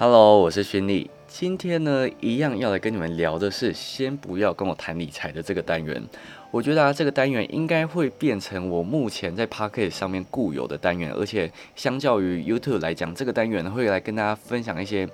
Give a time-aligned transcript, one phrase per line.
[0.00, 1.10] Hello，我是勋利。
[1.26, 6.00] 今天呢，一样要来跟你们聊的是，先不要跟我谈理财的这个单元。
[6.52, 15.08] 我觉得啊，这个单元应该会变成我目前在 Pocket 上面固有的单元，而且相较于 YouTube 来讲，这个单元呢会来跟大家分享一些，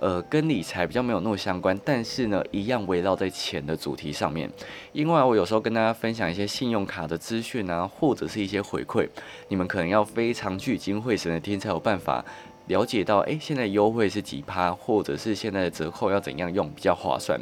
[0.00, 4.50] 呃，跟理财比较没有那么相关，但是呢，一样围绕在钱的主题上面。
[4.92, 9.08] 因为我有时候跟大家分享一些信用卡的资讯啊，或者是一些回馈，
[9.46, 12.24] 你们可能要非常聚精会神的听才有办法。
[12.66, 17.38] 了解到，诶，现在优惠是几趴，或者是现在的折扣要怎样用比较划算。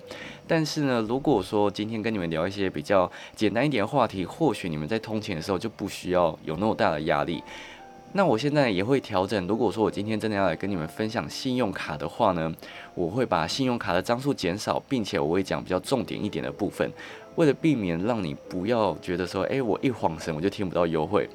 [0.49, 7.43] 但是呢，如果说今天跟你们聊一些比较简单一点的话题，或许你们在通勤的时候就不需要有那么大的压力。
[8.15, 12.53] 那我现在也会调整，如果说我今天真的要来跟你们分享信用卡的话呢，
[12.95, 16.91] 我会把信用卡的张数减少，并且我会讲比较重点一点的部分，
[17.37, 21.27] 为了避免让你不要觉得说，诶，我一晃神我就听不到优惠。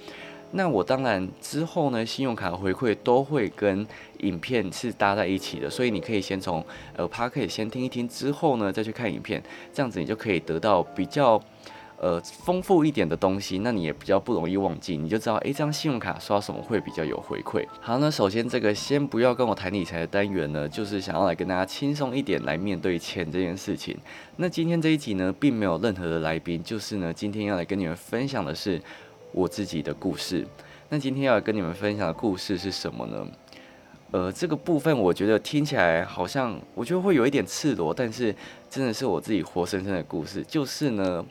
[0.52, 3.86] 那我当然之后呢，信用卡回馈都会跟
[4.20, 11.39] 影片是搭在一起的，所以你可以先从呃 p a 可以先听一听，之后呢再去看影片，这样子你就可以得到比较
[12.00, 17.66] 呃丰富一点的东西，那你也比较不容易忘记，你就知道诶，这张信用卡刷什么会比较有回馈。
[17.82, 23.95] 好，那首先这个先不要跟我谈理财的单元呢，就是想要来跟大家轻松一点来面对钱这件事情。
[24.38, 28.82] 那今天这一集呢，并没有任何的来宾，就是呢今天要来跟你们分享的是。
[29.31, 30.45] 我自己的故事。
[30.89, 33.28] 那今天要跟你们分享的故事是什么呢？
[34.11, 38.33] 呃，这个部分我觉得听起来好像，我觉得会有一点赤裸，但是
[38.70, 40.42] 真的是我自己活生生的故事。
[40.48, 41.25] 就是呢，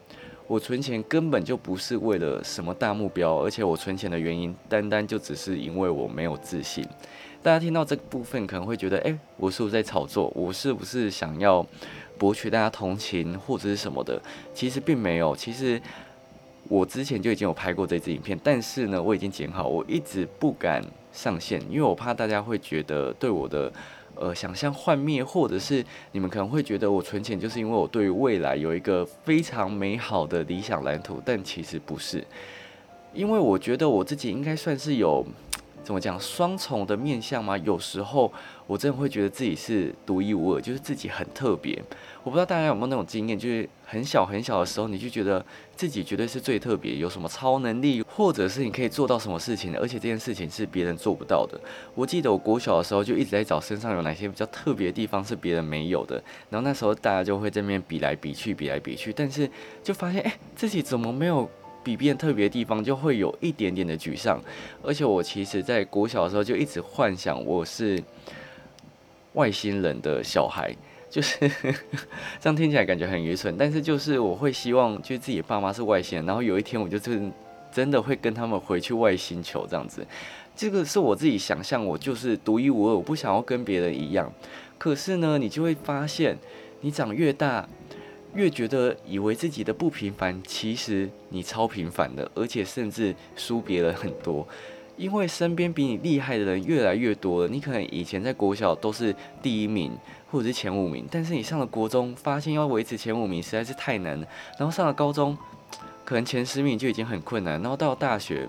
[0.46, 6.86] 我存钱根本就不是为了什么大目标，而且我存钱的原因单单就只是因为我没有自信。
[7.42, 10.30] 大家听到这个部分可能会觉得，哎，我是不是在炒作？
[10.36, 11.66] 我是不是想要
[12.18, 14.20] 博取大家同情或者是什么的？
[14.52, 15.80] 其实并没有，其实。
[16.68, 23.72] 我之前就已经有拍过这支影片，但是呢，我已经剪好，我一直不敢上线，因为我怕大家会觉得对我的
[24.14, 32.24] 呃想象幻灭，或者是你们可能会觉得我存钱就是因为我对于未来有一个非常美好的理想蓝图，但其实不是，
[33.12, 35.24] 因为我觉得我自己应该算是有。
[35.86, 37.56] 怎么讲双重的面相吗？
[37.58, 38.32] 有时候
[38.66, 41.80] 我真的会觉得自己是独一无二，就是自己很特别。
[42.24, 51.56] 我不知道大家有没有那种经验，就是很小很小的时候，你就觉得自己绝对是最特别，有什么超能力，或者是你可以做到什么事情，而且这件事情是别人做不到的。
[51.94, 56.16] 我记得我国小的时候就一直在找身上有哪些比较特别的地方是别人没有的，
[56.50, 59.48] 然后那时候大家就会在那边比来比去，比来比去，但是
[59.84, 61.48] 就发现，哎，自己怎么没有？
[61.86, 64.42] 比变特别的地方，就会有一点点的沮丧。
[64.82, 68.02] 而且我其实，在国小的时候就一直幻想我是
[69.34, 70.74] 外星人的小孩，
[71.08, 71.48] 就是
[72.40, 73.54] 这样听起来感觉很愚蠢。
[73.56, 77.32] 但是就是我会希望，就自己爸妈是外星人，然后有一天我就真
[77.70, 80.04] 真的会跟他们回去外星球这样子。
[80.56, 84.32] 这个是我自己想象，我就是独一无二，我不想要跟别人一样。
[84.76, 86.36] 可是呢，你就会发现，
[86.80, 87.68] 你长越大。
[88.36, 94.46] 越觉得以为自己的不平凡，其实你超平凡的，而且甚至输别人很多，
[94.96, 97.48] 因为身边比你厉害的人越来越多了。
[97.48, 99.90] 你可能以前在国小都是第一名
[100.30, 104.26] 或者是前五名，但是你上了国中，发现要维持前五名实在是太难了。
[104.58, 105.36] 然后上了高中，
[106.04, 107.60] 可能前十名就已经很困难。
[107.62, 108.48] 然后到大学，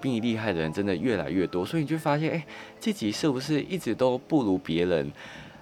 [0.00, 2.46] 比你厉害的人真的越来越多，所以你就发现，哎，
[2.78, 5.10] 自己是不是一直都不如别人？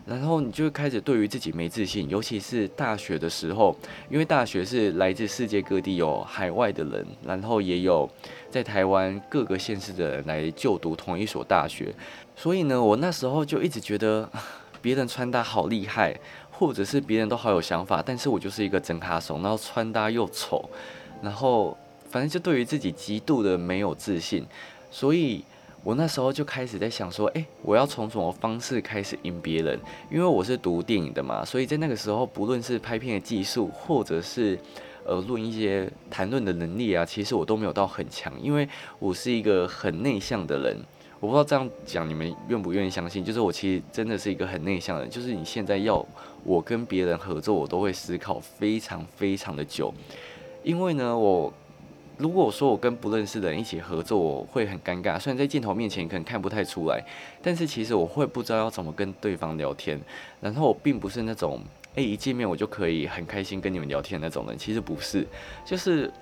[0.04, 3.74] 然后你就开始对于自己没自信，尤其是大学的时候，
[4.10, 8.08] 因为大学是来自世界各地有海外的人，然后也有
[8.50, 11.94] 在台湾各个县市的人来就读同一所大学，
[12.34, 14.28] 所以呢，我那时候就一直觉得
[14.82, 16.18] 别人穿搭好厉害，
[16.50, 20.68] 或者是别人都好有想法，但是我就是一个真卡怂，然后穿搭又丑，
[21.22, 21.78] 然后
[22.10, 24.44] 反正就对于自己极度的没有自信，
[24.90, 25.44] 所以。
[25.84, 29.76] 我那时候就开始在想说，哎，我要从什么方式开始赢别人？
[30.12, 34.56] 因为我是读电影的嘛，所以在那个时候，不论是拍片的技术，或者是
[35.04, 38.68] 呃论一些谈论的能力啊，其实我都没有到很强，因为
[39.00, 40.76] 我是一个很内向的人。
[41.18, 45.10] 我不知道这样讲你们愿不愿意相信，就是我其实真的是一个很内向的人。
[45.10, 46.04] 就是你现在要
[46.44, 49.92] 我跟别人合作，我都会思考非常非常的久，
[50.62, 51.52] 因为呢，我。
[52.18, 55.18] 如果说我跟不认识的人一起合作，我会很尴尬。
[55.18, 57.02] 虽然在镜头面前可能看不太出来，
[57.42, 60.00] 但是其实我会不知道要怎么跟对方聊天。
[60.40, 61.60] 然后我并不是那种，
[61.94, 64.56] 诶一见面我就可以很开心跟你们聊天那种人。
[64.56, 65.26] 其实不是，
[65.64, 66.12] 就是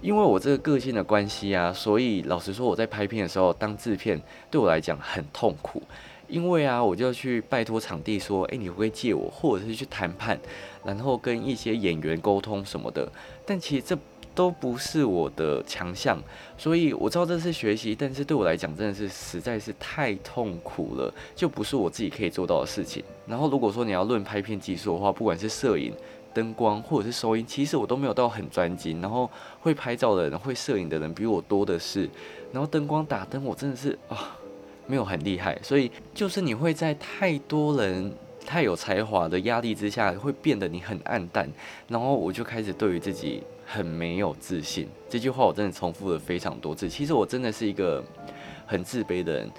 [0.00, 4.18] 因为我这个个性的关系啊，所以老实说，我在拍片的时候当制片
[4.50, 5.82] 对我来讲很痛苦。
[6.28, 10.38] 因为啊，我就要去拜托场地说，诶，你会不会借我，或者是去谈判，
[10.84, 13.10] 然后跟一些演员沟通什么的。
[13.44, 13.98] 但其实这。
[14.38, 16.16] 都不是我的强项，
[16.56, 23.02] 所以我知道这是学习，但是对我来讲真的是实在是太痛苦了，就不是我自己可以做到的事情。
[23.26, 25.92] 然后如果说你要论拍片技术的话，不管是摄影、
[26.32, 29.00] 灯光或者是收音，其实我都没有到很专精。
[29.02, 29.28] 然后
[29.60, 32.08] 会拍照的人、会摄影的人比我多的是，
[32.52, 34.38] 然后灯光打灯，我真的是啊。
[34.86, 38.10] 没有很厉害，所以就是你会在太多人
[38.46, 41.46] 太有才华的压力之下，会变得你很暗淡，
[41.88, 44.88] 然后我就开始对于自己很没有自信。
[45.08, 46.88] 这句话我真的重复了非常多次。
[46.88, 48.02] 其实我真的是一个
[48.66, 49.50] 很自卑的人，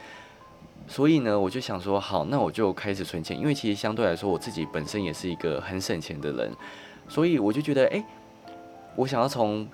[0.88, 6.52] 所以呢，我就想说，好，那我就开始存钱，因为其实相对来说，我自己本身也是一个很省钱的人，
[7.08, 8.04] 所以我就觉得，哎，
[8.96, 9.68] 我想要从。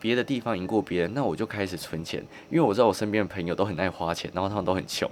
[0.00, 5.10] 别的地方赢过别人，那我就开始存钱，因为我知道我身边的朋友都很爱花钱，然后他们都很穷，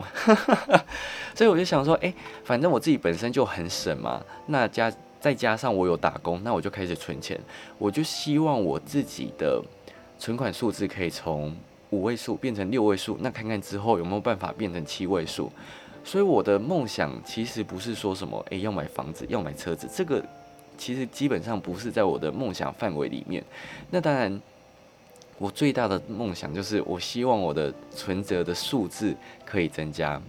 [1.35, 2.13] 所以我就想说，哎，
[2.45, 7.41] 反正我自己本身就很省嘛，那加再加上我有打工，那我就开始存钱，
[7.79, 9.63] 我就希望我自己的
[10.19, 11.57] 存款数字可以从
[11.91, 15.51] 五位数变成六位数，那看看之后有没有办法变成七位数。
[16.05, 20.21] 所以我的梦想其实不是说什么，诶，要买房子，要买车子，这个
[20.77, 23.43] 其实基本上不是在我的梦想范围里面。
[23.89, 24.43] 那当然。
[25.39, 29.13] 我最大的梦想就是，我希望我的存折的数字
[29.45, 30.21] 可以增加，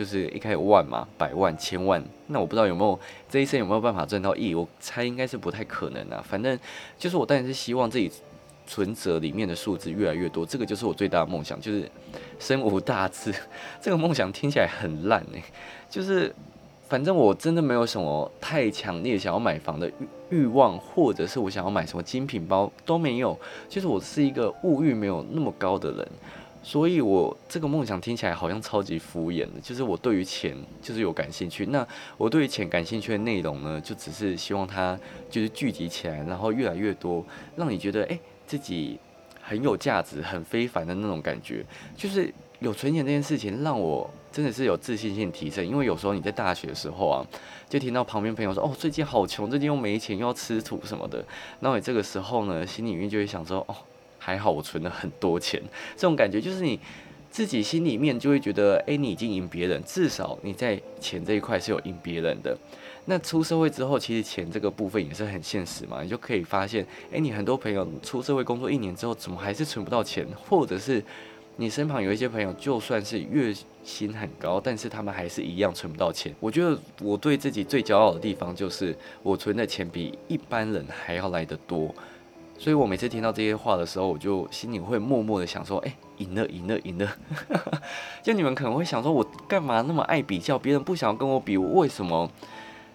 [0.00, 2.02] 就是一开始万嘛，百万、千万。
[2.28, 2.98] 那我不知道有没有
[3.28, 6.24] 这一生有没有办法赚到亿，我猜应该是不太可能啊。
[6.26, 6.58] 反正
[6.96, 8.10] 就是我当然是希望自己
[8.66, 11.86] 存折里面的数字越来越多，这个就是我最大的梦想，就是
[12.38, 13.30] 身无大志。
[13.78, 15.42] 这个梦想听起来很烂哎，
[15.90, 16.34] 就是。
[16.88, 23.38] 反正我真的没有什么太强烈想要买房的欲欲望，或者是我想要买什么精品包都没有。
[23.68, 26.08] 就是我是一个物欲没有那么高的人，
[26.62, 29.60] 所以我这个梦想听起来好像超级敷衍的。
[29.62, 31.86] 就是我对于钱就是有感兴趣，那
[32.16, 34.98] 我对于钱感兴趣的内容呢，就只是希望它
[35.30, 37.24] 就是聚集起来，然后越来越多，
[37.56, 38.98] 让你觉得哎自己
[39.40, 41.64] 很有价值、很非凡的那种感觉。
[41.96, 44.08] 就是有存钱这件事情让我。
[44.32, 47.26] 真的是有自信心提升，因为有时候你在大学的时候啊，
[47.68, 51.20] 就听到旁边朋友说：“哦，最近好穷，最近又没钱，又要吃土什么的。”
[51.58, 53.74] 那你这个时候呢，心里面就会想说：“哦，
[54.20, 55.60] 还好我存了很多钱。”
[55.96, 56.78] 这种感觉就是你
[57.28, 62.56] 自己心里面就会觉得：“哎，你已经赢别人，至少你在钱这一块是有赢别人的。”
[63.06, 71.02] 那出社会之后，其实钱这个部分也是很现实嘛，你就可以发现：“哎，你很多朋友出社会工作一年之后，怎么还是存不到钱，或者是？”
[71.56, 76.34] 你身旁有一些朋友，就算是月薪很高，但是他们还是一样存不到钱。
[76.40, 81.94] 我觉得我对自己最骄傲的地方，就是我存的钱比一般人还要来得多。
[82.60, 87.10] 所以我每次听到这些话的时候，我就心里会默默的想说：，哎，赢了，赢了，赢了！
[88.22, 90.58] 就你们可能会想说，我干嘛那么爱比较？
[90.58, 92.30] 别人不想要跟我比，我为什么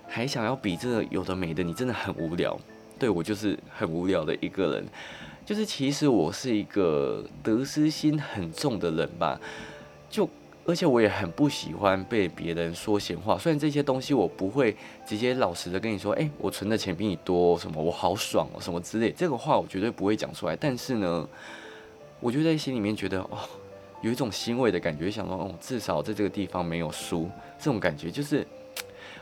[0.08, 1.64] 还想要比这个有的没的？
[1.64, 2.56] 你真的很无聊。
[3.00, 4.86] 对我就是很无聊的一个人。
[5.44, 9.40] 就是其实我是一个得失心很重的人吧，
[10.12, 10.30] 就
[10.66, 13.38] 而且我也很不喜欢被别人说闲话。
[13.38, 14.76] 虽然这些东西我不会
[15.06, 20.56] 直接老实的跟你说，哎，我存的钱比你多，什么我好爽哦，什么之类，这个话我绝对不会讲出来。
[20.56, 21.30] 但是呢，
[22.20, 23.38] 我就在心里面觉得，哦，
[24.02, 27.30] 有一种欣慰的感觉，想说，哦，至少在这个地方没有输。
[27.60, 28.46] 这种感觉就是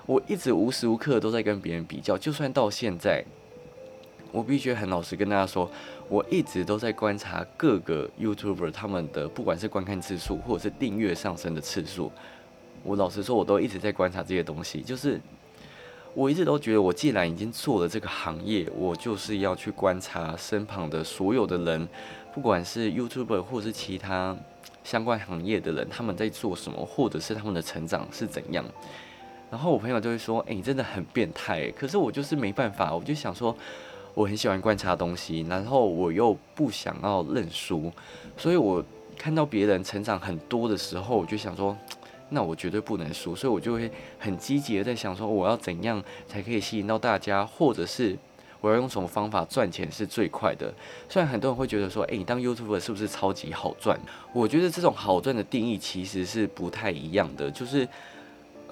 [0.06, 3.24] 我一直无时无刻都在跟别人比较，就算到现在。
[4.34, 5.70] 我必须很老实跟大家说，
[6.10, 12.12] 我一直都在观察各个 YouTuber 他们的不管是观看次数或者是订阅上升的次数。
[12.82, 14.82] 我老实说，我都一直在观察这些东西。
[14.82, 15.22] 就是
[16.16, 21.88] 我一直都觉得，我既然已经做了这个行业，我就是要去观察身旁的所有的人，
[22.34, 24.36] 不管是 YouTuber 或是其他
[24.84, 28.66] 相关行业的人，他们在做什么，或者是他们的成长是怎样。
[29.52, 33.56] 然后我朋友就会说：“哎，你真的很变态。”可是我就是没办法，我就想说。
[34.14, 37.92] 我很喜欢观察东西，然后我又不想要认输，
[38.38, 38.84] 所以我
[39.18, 41.76] 看到别人成长很多的时候，我就想说，
[42.30, 43.90] 那我绝对不能输，所以我就会
[44.20, 48.16] 很积极的在想说，我要怎样才可以吸引到大家，或者是
[48.62, 50.72] 我要用什么方法赚钱是最快的。
[51.10, 54.00] 虽然很多人会觉得说，诶，你当 YouTuber 是不是超级好赚？
[54.32, 57.88] 我觉得这种好赚的定义其实是不太一样的，就是。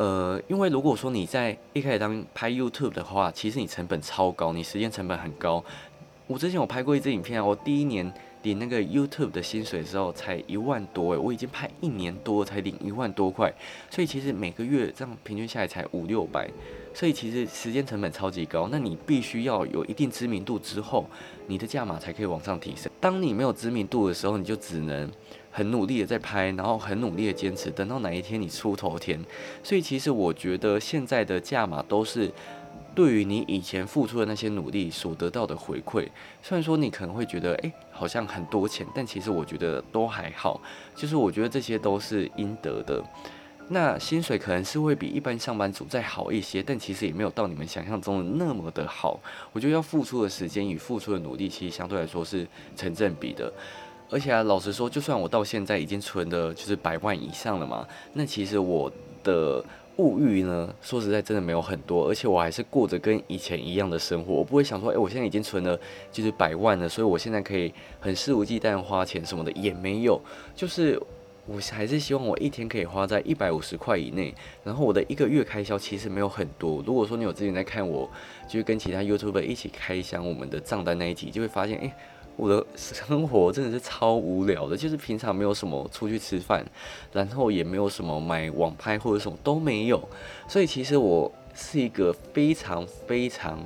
[0.02, 5.64] 呃，因为如果说你在一开始当拍 YouTube 的话，其实你成本超高，你时间成本很高。
[6.26, 13.54] 我之前有拍过一支影片，我第一年领那个 YouTube 的薪水的时候才一万多诶，我已经拍一年多才领一万多块，
[13.92, 16.50] 所以其实每个月这样平均下来才五六百，
[16.96, 18.68] 所以其实时间成本超级高。
[18.72, 21.06] 那你必须要有一定知名度之后，
[21.46, 22.92] 你的价码才可以往上提升。
[23.00, 25.08] 当你没有知名度的时候，你就只能。
[25.52, 29.20] 很努力的在拍，然后很努力的坚持，等到哪一天你出头天。
[29.62, 32.32] 所以其实我觉得现在的价码都是
[32.96, 36.08] 对于你以前付出的那些努力所得到的回馈，
[36.42, 40.60] 虽然说你可能会觉得，诶，好像很多钱，但其实我觉得都还好，
[40.96, 43.04] 就是我觉得这些都是应得的。
[43.70, 49.18] 那薪水可能是会比一般上班族再好一些，但其实也没有到你们想象中的那么的好。
[49.54, 53.54] 我觉得要付出的时间与付出的努力，其实相对来说是成正比的。
[54.12, 58.92] 而且啊，老实说，就算我到现在已经存的就是百万以上了嘛，那其实我
[59.24, 59.64] 的
[59.98, 64.34] 物欲呢，说实在真的没有很多，而且我还是过着跟以前一样的生活。
[64.34, 65.80] 我不会想说，诶，我现在已经存了
[66.12, 70.22] 就是百万了，所以我现在可以很肆无忌惮花钱什么的，也没有，
[70.56, 71.02] 就是。
[71.48, 76.84] 我还是希望我一天可以花在一百五十块以内，然后我的一个月开销其实没有很多。
[76.86, 78.08] 如果说你有之前在看我，
[78.48, 81.92] 就是跟其他 YouTuber 一起开箱我们的账单那一集，就会发现，诶，
[82.42, 86.66] 我的生活真的是超无聊的，就是平常没有什么出去吃饭，
[87.14, 90.02] 然后也没有什么买网拍或者什么都没有，
[90.48, 93.60] 所以其实我是一个非常非常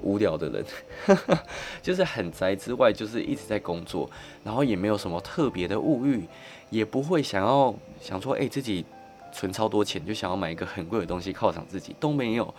[0.00, 0.64] 无聊的人，
[1.80, 4.10] 就是很宅之外，就是一直在工作，
[4.42, 6.26] 然后也没有什么特别的物欲。
[6.70, 8.84] 也不会想要想说，哎，自己
[9.30, 12.52] 存超多钱，就想要买一个很贵的东西犒赏自己，都没有。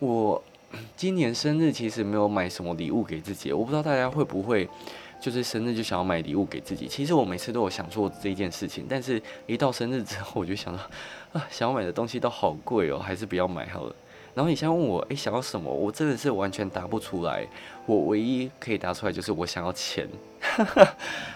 [0.00, 0.42] 我
[0.96, 4.68] 今年生日其实没有买什么礼物给自己，我不知道大家会不会，
[5.20, 6.86] 就是生日就想要买礼物给自己。
[6.86, 10.80] 其实我每次都有想做这件事情，但是一到生日之后，我就想到，
[11.32, 13.94] 啊，想要买的东西都好贵哦，还是不要买好了。
[14.34, 15.72] 然后你现在问我，哎，想要什么？
[15.72, 17.46] 我真的是完全答不出来。
[17.86, 20.08] 我唯一可以答出来就是我想要钱，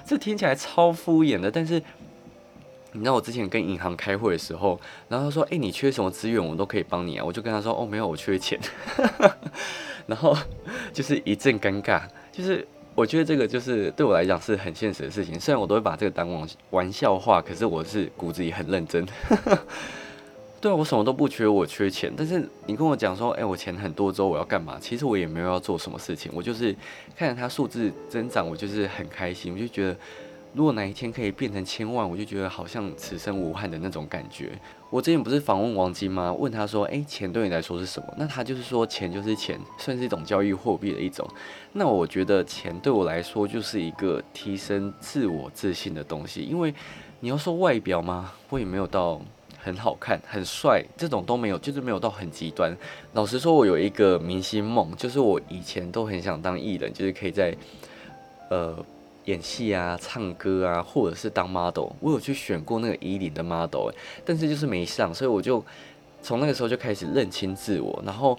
[0.05, 1.83] 这听起来超敷衍的，但是。
[2.99, 4.79] 你知道我之前跟银行开会的时候，
[5.09, 8.59] 然后他说：“哎，你缺什么资源，我都可以帮你啊。”我就跟他说：“哦，没有，我缺钱。”
[10.07, 10.37] 然后
[10.93, 12.03] 就是一阵尴尬。
[12.33, 15.39] 就是我觉得这个就是对我来讲是很现实的事情。
[15.39, 19.07] 虽然我都会把这个当玩玩笑话，可是我是骨子里很认真。
[20.61, 22.13] 对啊，我什么都不缺，我缺钱。
[22.17, 26.75] 但是你跟我讲说：“哎，我钱很多，之后我要干嘛？”其实我也没有要做什么事情，我就是
[27.17, 29.97] 看着它数字增长，我就是很开心，我就觉得。
[30.55, 34.51] 如果哪一天可以变成千万，我就觉得好像此生无憾的那种感觉。
[34.91, 36.33] 我之前不是访问王晶吗？
[36.33, 41.29] 问他说：“诶，钱对你来说是什么？”那他就是说，钱就是钱，算是一种交易货币的一种。
[41.75, 46.41] 那我觉得钱对我来说就是一个提升自我自信的东西。
[46.41, 46.75] 因为
[47.21, 48.33] 你要说外表吗？
[48.49, 49.21] 我也没有到
[49.59, 52.75] 很好看、很帅这种都没有，就是没有到很极端。
[53.13, 57.55] 老实说，我有一个明星梦，就是我以前都很想当艺人，就是可以在
[58.51, 58.75] 呃。
[59.29, 63.91] 演戏啊，唱歌啊，或者是当 model，我有去选过那个伊林的 model，
[64.25, 65.63] 但是就是没上，所以我就
[66.23, 68.03] 从那个时候就开始认清自我。
[68.07, 68.39] 然后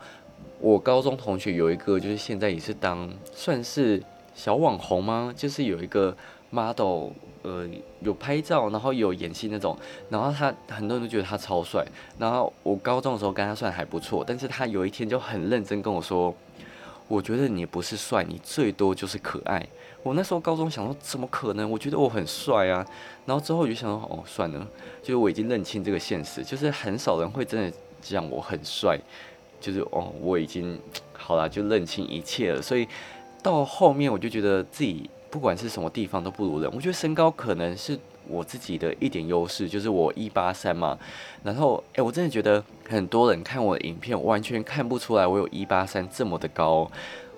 [0.60, 4.02] 我高中同学有一个，就是现在也是当算是
[4.34, 5.32] 小网红吗？
[5.38, 6.16] 就是有一个
[6.50, 7.10] model，
[7.44, 7.70] 呃，
[8.02, 9.78] 有拍照，然后有演戏那种，
[10.10, 11.86] 然后他很多人都觉得他超帅。
[12.18, 16.34] 然后我高中的时候跟他算还不错，但是他有一天就很认真跟我说
[17.08, 19.64] ：“我觉得你不是帅，你最多就是可爱。”
[20.02, 21.70] 我那时候高中想说，怎么可能？
[21.70, 22.86] 我觉得我很帅啊。
[23.26, 24.68] 然后之后我就想说，哦，算了，
[25.02, 28.98] 就是我已经认清这个现实，就是很少人会真的讲我很帅，
[29.60, 30.80] 就是哦，我已经
[31.14, 32.62] 好了，就认清一切了。
[32.62, 32.88] 所以
[33.44, 36.72] 到后面我就觉得自己不管是什么地方都不如人。
[36.74, 40.98] 我觉得身高可能是我自己的一点优势，就是我一八三嘛。
[41.44, 46.90] 然后诶，我真的觉得很多人看我的影片，完全看不出来我有一八三这么的高。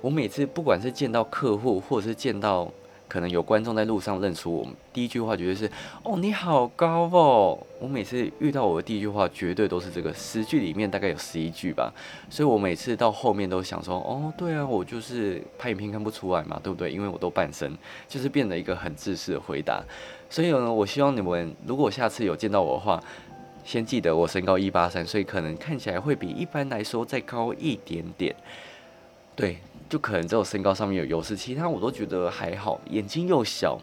[0.01, 2.69] 我每次不管是见到客户，或者是见到
[3.07, 5.69] 可能有观众在路上认出我，第一句话绝对是
[6.03, 7.57] “哦，你好高哦”。
[7.77, 11.93] 我每次遇到我的第一句话，绝对都是这个，十句里面大概有十一句吧。
[12.29, 16.91] 所以我每次到后面都想说：“哦，对啊，我就是拍影片看不出来嘛，对不对？
[16.91, 17.77] 因为我都半身，
[18.07, 19.83] 就是变得一个很自私的回答。”
[20.29, 23.03] 所以呢，我希望你们如果下次有见到我的话，
[23.65, 28.33] 先记得我身高一八三，所以可能看起来会比一般来说再高一点点。
[29.35, 29.57] 对。
[29.91, 32.79] 就可能只有身高上面有优势，其他我都觉得还好。
[32.91, 33.77] 眼睛又小，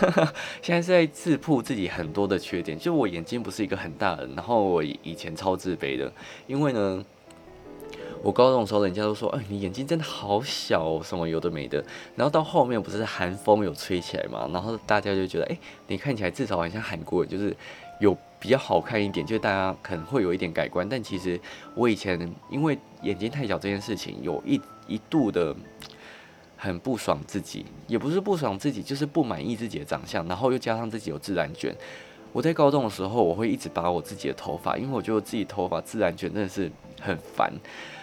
[0.60, 2.78] 现在是在自曝自己很多的缺点。
[2.78, 6.12] 就我眼睛不是一个很大的，然后我以前超自卑的，
[6.46, 7.02] 因为呢，
[8.22, 11.82] 我高中的时候人家都说，哎，你眼睛真的好小哦，什么有的没的。
[12.14, 17.56] 然后到后面不是寒风有吹起来嘛，然后大家就觉得，哎，你看起来至少好像韩国人，就是
[18.00, 20.86] 有比较好看一点，就大家可能会有一点改观。
[20.86, 21.40] 但其实
[21.74, 24.60] 我以前因为眼睛太小这件事情，有一。
[24.86, 25.54] 一度的
[26.56, 31.74] 很不爽自己，也不是不爽自己，就是不满意自己的长相，然后又加上自己有自然卷。
[32.32, 36.70] 我在高中的时候，我会一直拔我自己的头发，因为我觉得自己头发自然卷真的是
[37.00, 37.52] 很烦。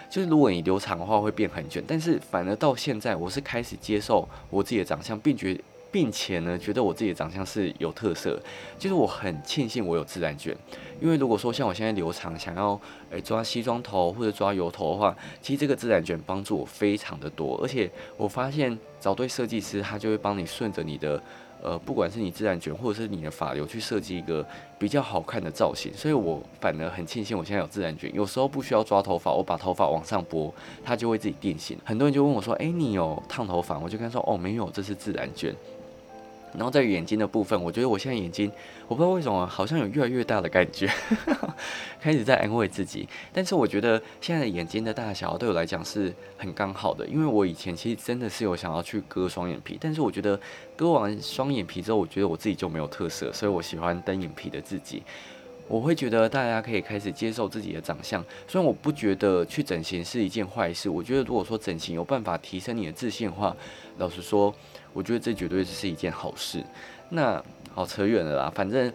[0.08, 1.82] 就是如果你留长的话，会变很卷。
[1.86, 5.60] 但是反而到现在，我是开始接受我自己的长相，并觉
[5.90, 8.40] 并且呢，觉得我自己的长相是有特色，
[8.78, 10.56] 就是我很庆幸我有自然卷，
[11.00, 12.80] 因为如果说像我现在留长，想要
[13.10, 21.22] 诶抓西装头或者抓油头的话，其实这个自然卷帮助我非常的多，而且我发现找对设计师，他就会帮你顺着你的。
[21.62, 24.42] 呃，不管是你自然卷，或者是你的发流，去设计一个
[24.78, 30.50] 比较好看的造型，所以我反而很庆幸我现在有自然卷，有时候不需要抓头发，我把头发往上拨，
[30.82, 31.76] 它就会自己定型。
[31.84, 35.54] 很多人就问我说：“诶，你有烫头发？”我就跟他说：“哦，没有，这是自然卷。”
[36.54, 38.50] 然后在眼睛的部分，我觉得我现在眼睛，
[38.88, 40.90] 我不知道为什么好像有越来越大的感觉，
[42.00, 43.08] 开始在安慰自己。
[43.32, 50.38] 但是我觉得现在的眼睛的大小对我来讲是很刚好的，因为我以前其实真的是有想要去割双眼皮，但是我觉得
[50.74, 55.02] 割完双眼皮之后，我觉得我自己就没有特色，所以我喜欢单眼皮的自己。
[55.68, 63.56] 我会觉得大家可以开始接受自己的长相，虽然我不觉得去整形是一件坏事，我觉得如果说整形有办法提升你的自信的话，
[63.98, 64.52] 老实说。
[64.92, 66.64] 我觉得这绝对是一件好事。
[67.10, 67.42] 那
[67.74, 68.92] 好扯远了啦，反正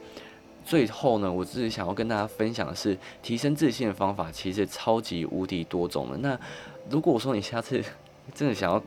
[0.66, 6.18] 最后呢，我自己想要跟大家分享的是，提升自信的方法其实超级无敌多种的。
[6.18, 6.40] 那
[6.90, 7.84] 如果我说你下次
[8.34, 8.82] 真的想要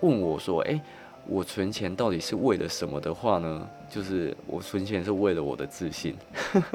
[0.00, 0.80] 问我说，诶，
[1.26, 3.66] 我存钱到底是为了什么的话呢？
[3.90, 6.14] 就是我存钱是为了我的自信。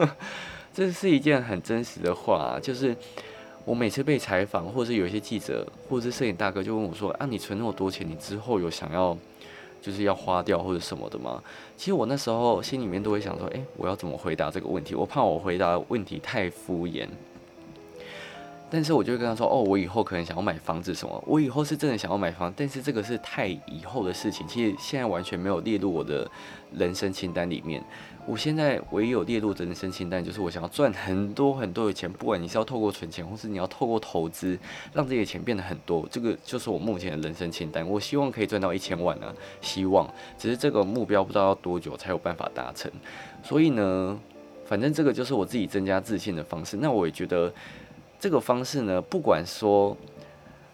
[0.74, 2.96] 这是一件很真实的话，就是
[3.64, 9.16] 我每次被采访，或者是有一些记者或者是摄影大哥就问我说，啊，你存那么多钱，你之后有想要？
[9.82, 11.44] 就是要花掉或者什么的吗？
[11.76, 14.94] 其实我那时候心里面都会想说，诶，我要怎么回答这个问题？
[14.94, 17.08] 我怕我回答问题太敷衍。
[18.72, 26.25] 但是我就跟他说，哦，我以后可能想要买房子什么，我以后是真的想要买房，但是这个是太以后的事情，其实现在完全没有列入我的
[26.74, 27.84] 人生清单里面。
[28.25, 34.58] 我现在唯一有列入的人生清单，就是我想要赚很多很多的钱，不管你是要透过存钱，或是你要透过投资，
[34.94, 37.86] 让这些钱变得很多，这个就是我目前的人生清单。
[37.86, 42.90] 我希望可以赚到一千万呢，希望，只是这个目标不知道要多久才有办法达成。
[43.44, 44.18] 所以呢，
[44.66, 46.78] 反正这个就是我自己增加自信的方式。
[46.78, 47.51] 那我也觉得。
[48.22, 49.98] 这个方式呢，不管说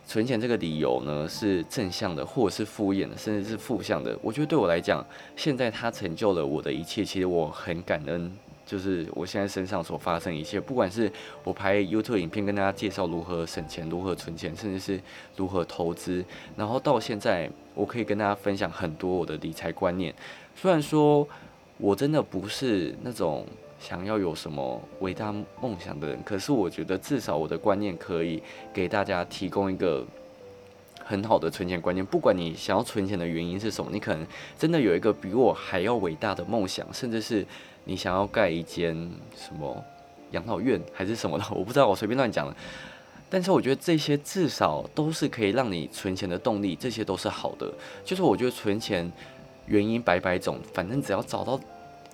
[0.06, 5.02] 存钱这个理由呢是正向的，或者是敷衍的，甚至是负向的，我觉得对我来讲，
[5.38, 8.30] 现在它成就了我的一切，其实我很感恩。
[8.66, 11.10] 就是我现在身上所发生一切，不管是
[11.46, 15.00] 我拍 YouTube 影片跟大家介绍如何省钱、如何存钱，甚至是
[15.38, 16.22] 如何投资，
[16.58, 20.14] 然后到现在我可以跟大家分享很多我的理财观念。
[20.54, 21.26] 虽然说
[21.78, 23.46] 我真的不是那种。
[23.80, 28.42] 想要有什么伟大梦想的人，可是我觉得至少我的观念可以
[28.74, 30.06] 给大家提供一个
[31.04, 32.06] 很好的存钱观念。
[32.06, 34.26] 不管你想要存钱的原因是什么，你可能
[34.58, 37.46] 真的有一个比我还要伟大的梦想，甚至是
[37.86, 38.96] 你想要盖一间
[39.36, 39.84] 什么
[40.32, 42.58] 养老院还是什么的，我不知道，我随便乱讲了。
[43.30, 47.72] 但是我觉得这些至少都是可以让你存钱的动力，这些都是好的。
[48.04, 49.10] 就是我觉得存钱
[49.68, 51.60] 原因百百种，反正只要找到。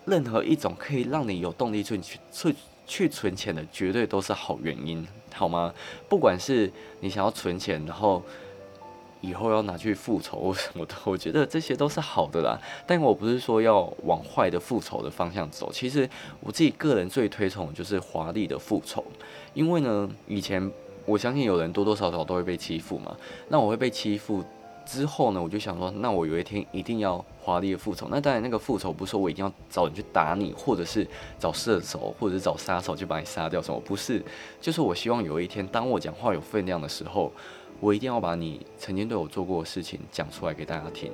[0.05, 1.99] 任何一种可以让你有动力去
[2.31, 5.73] 去去存钱的，绝对都是好原因，好吗？
[6.09, 8.21] 不管是你想要存钱，然后
[9.21, 12.59] 以后要拿去复仇什么的， 我觉得这些都是好的啦。
[12.85, 15.71] 但我不是说要往坏的复仇的方向走。
[15.71, 16.09] 其实
[16.41, 19.03] 我自己个人最推崇就是华丽的复仇，
[19.53, 20.69] 因为呢，以前
[21.05, 23.15] 我相信有人多多少少都会被欺负嘛。
[23.47, 24.43] 那我会被欺负。
[24.85, 28.07] 之后呢，我就想说，那我有一天一定要华丽的复仇。
[28.09, 31.07] 那当然，那个复仇不是说我一定要找人去打你，或者是
[31.39, 34.23] 找射手，或者是找杀手去把你杀掉什么，不是。
[34.61, 37.31] 就是我希望有一天，当我讲话有分量的时候，
[37.79, 41.11] 我一定要把你曾经对我做过的事情讲出来给大家听。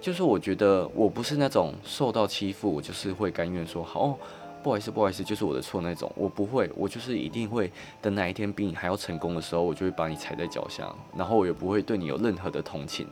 [0.00, 4.16] 就是我觉得我不是那种受到欺负，我就是会甘愿说好。
[4.62, 6.10] 不好意思，不好意思，就是我的错那种。
[6.14, 7.70] 我不会，我就是一定会
[8.02, 13.06] 等哪一天比你还要成功的时候，我就会把你踩在脚下，然后我也不会对你有任何的同情。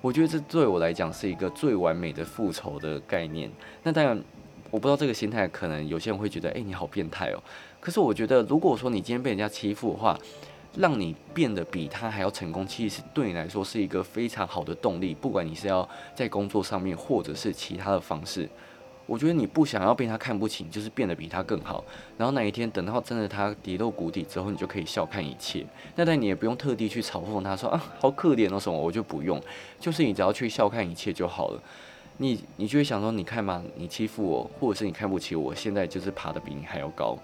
[0.00, 3.50] 我觉得这对我来讲是一个最完美的复仇的概念。
[3.82, 4.22] 那当然，
[4.70, 7.42] 我不知道这个心态，可能有些人会觉得，哎，你好变态哦。
[7.80, 10.18] 可是我觉得，如果说你今天被人家欺负的话，
[10.76, 15.14] 让你变得比他还要成功，其实对你来说是一个非常好的动力。
[15.14, 18.48] 不管你是要在工作上面，或者是其他的方式。
[19.06, 21.84] 我觉得你不想要被他看不起，就是变得比他更好。
[22.18, 25.64] 然后哪一天等到真的他跌落谷底之后，你就可以笑看一切。
[25.94, 29.40] 那但你也不用特地去嘲讽他说啊，好可怜哦什么，我就不用。
[29.78, 31.62] 就是你只要去笑看一切就好了。
[32.18, 37.16] 你你就会想说，你看嘛，你欺负我，或者是你看不起我，现在就是爬得比你还要高。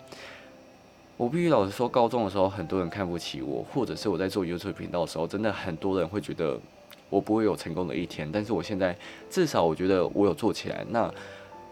[1.17, 6.61] 我必须老实说，高中的时候很多人看不起我，或者是我在做 YouTube 频道的时候，真的很多人会觉得
[7.09, 8.31] 我不会有成功的一天。
[8.31, 8.97] 但是我现在
[9.31, 10.85] 至少我觉得我有做起来。
[10.91, 11.13] 那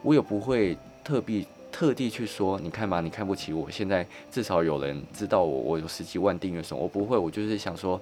[0.02, 3.70] 我也不会特地特地去说，你看吧，你看不起我。
[3.70, 7.16] 现在至少有人知道我，我有十几万订阅什么，我不会。
[7.16, 8.00] 我就是想说，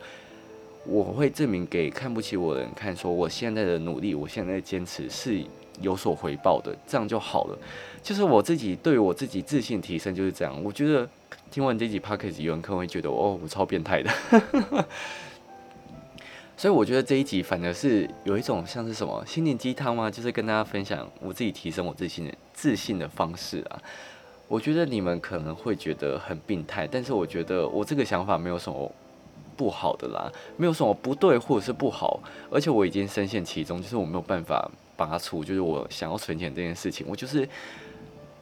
[0.84, 5.42] 我会证明给看不起我的人看，说我现在的努力，我现在的坚持是
[5.80, 7.58] 有所回报的，这样就好了。
[8.02, 10.64] 就是我自己对我自己自信提升就是这样。
[10.64, 11.08] 我觉得
[11.50, 14.11] 听完这集 p o c a s t 有人可能会觉得哦，我超变态的。
[16.59, 20.11] 所以我觉得这一集反而是有一种像是什么心灵鸡汤吗？
[20.11, 23.81] 就是跟大家分享我自己提升我自信的自信的方式啊。
[24.49, 28.90] 我觉得你们可能会觉得很病态，但是我觉得我这个想法没有什么
[29.57, 32.18] 不好的啦，没有什么不对或者是不好，
[32.51, 37.49] 而且我已经深陷其中，就是我没有办法拔出，就是我想要存钱这件事情，我就是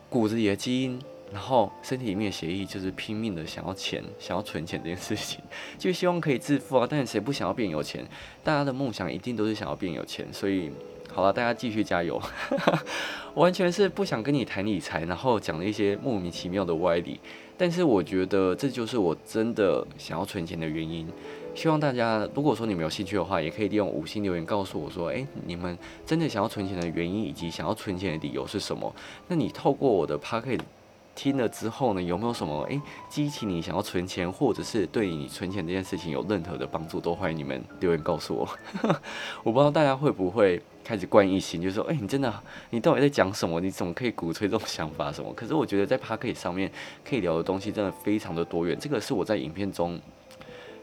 [0.09, 0.98] 骨子里的基因。
[1.32, 5.40] 然后身体里面的协议就是拼命的想要钱，想要存钱这件事情，
[5.78, 6.86] 就希望可以致富啊！
[6.88, 8.06] 但是谁不想要变有钱？
[8.44, 10.70] 大家的梦想一定都是想要变有钱，所以
[11.12, 12.20] 好了，大家继续加油！
[13.34, 17.20] 完全是不想跟你谈理财，然后讲了一些莫名其妙的歪理，
[17.56, 21.06] 但是我觉得这就是我真的想要存钱的原因。
[21.54, 28.94] 希望大家如果说你们有兴趣的话，也可以利用五星留言告诉我说，诶，你们真的想要存钱的原因以及想要存钱的理由是什么？
[29.28, 30.64] 那你透过我的 p a c k e t
[31.16, 38.46] 听了之后呢，有没有什么诶激起你想要存钱，或者是对你存钱这件事情有任何的帮助，都欢迎你们留言告诉我。
[39.42, 42.33] 我不知道大家会不会开始怪异心，就说诶，你真的，
[42.68, 43.59] 你到底在讲什么？
[43.61, 45.33] 你怎么可以鼓吹这种想法什么？
[45.33, 46.70] 可是我觉得在 p a r k 上面
[47.02, 49.98] 可以聊的东西真的非常的多元，这个是我在影片中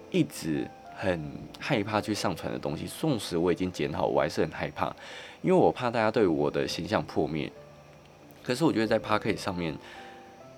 [0.09, 2.87] 一直很害怕去上传的东西。
[2.87, 4.91] 纵使我已经剪好，我还是很害怕，
[5.43, 7.51] 因为我怕大家对我的形象破灭。
[8.41, 9.77] 可是我觉得在 p a r k 上面。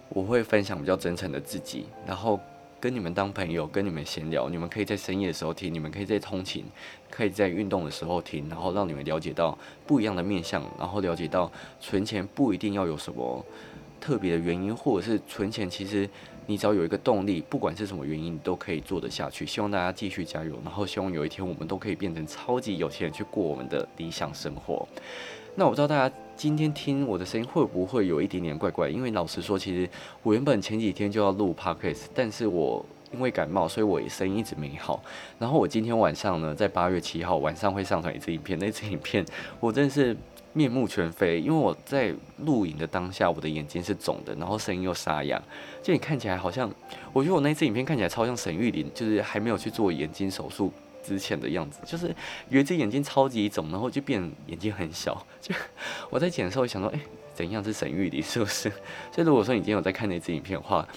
[0.10, 2.40] 我会分享比较真诚的自己，然后
[2.80, 4.48] 跟你们当朋友，跟你们闲聊。
[4.50, 6.64] 你们可以在深夜的时候听，你们可以在通勤，
[7.10, 13.44] 可以在运动的时候听，然后让你们了解到不一样的面相，然后了解到存钱不一定要有什么
[14.00, 16.08] 特别的原因，或者是存钱其实
[16.46, 19.46] 你只要有一个动力，不管是什么原因，你都可以做得下去。
[19.48, 24.88] 希望大家继续加油，然后希望有一天我们都可以变成超级有钱人，去过我们的理想生活。
[25.56, 28.90] 那我不知道大家今天听我的声音会不会有一点点怪怪？
[28.90, 29.90] 因为老实说，其实
[30.22, 35.02] 我原本前几天就要录 podcast，但是我因为感冒，所以我声音一直没好。
[35.40, 39.26] 然后我今天晚上呢，在八月七号晚上会上传一支影片，那支影片
[39.62, 40.16] 我真的是
[40.52, 45.42] 面目全非，因为我在录影的当下，我的眼睛是肿的，然后声音又沙哑，
[45.82, 46.70] 就你看起来好像，
[47.14, 50.72] 我觉得我那支影片看起来超像沈玉琳，就是还没有去做眼睛手术。
[51.06, 52.14] 之前的样子，就是
[52.50, 55.26] 有一只眼睛超级肿，然后就变眼睛很小。
[55.40, 55.54] 就
[56.10, 57.00] 我在剪的时候想说，哎，
[57.34, 58.70] 怎样是沈玉里是不是？
[59.14, 60.88] 所以如果说你今天有在看那支影片的话。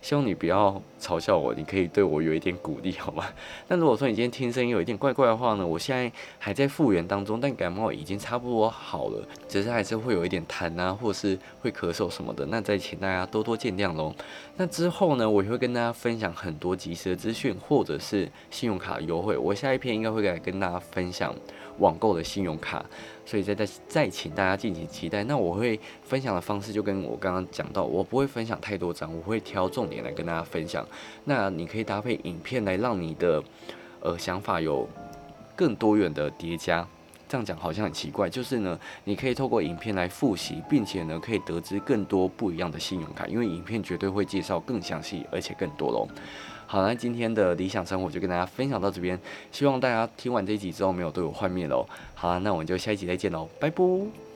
[0.00, 3.24] 希望你不要嘲笑我，你可以对我有一点鼓励，好吗？
[3.68, 5.66] 那如果说你今天听声音有一点怪怪的话呢？
[5.66, 12.46] 我现在还在复原当中，但感冒已经差不多好了，只是还是会有一点痰啊，或是会咳嗽什么的。
[12.46, 14.14] 那再请大家多多见谅喽。
[14.56, 19.36] 那之后呢，我也会跟大家分享很多及时的资讯，或者是信用卡优惠。
[19.36, 21.34] 我下一篇应该会来跟大家分享
[21.78, 22.84] 网购的信用卡。
[23.24, 25.22] 所以再再再请大家敬请期待。
[25.24, 25.78] 那我会
[26.08, 30.86] 分享的方式就跟我刚刚讲到，我不会分享太多张，我会挑重点来跟大家分享。
[31.24, 33.42] 那你可以搭配影片来让你的
[34.00, 34.88] 呃想法有
[35.54, 36.86] 更多元的叠加。
[37.28, 46.08] 这样讲好像很奇怪，就是呢，你可以透过影片来复习，并且呢可以得知更多不一样的信用卡，因为影片绝对会介绍更详细而且更多喽。
[46.66, 49.20] 好，那今天的理想生活就跟大家分享到这边，
[49.52, 51.86] 希望大家听完这一集之后没有对我幻灭喽。
[52.14, 54.27] 好，那我们就下一集再见喽，拜拜。